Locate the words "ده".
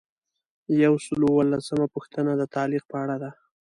3.23-3.31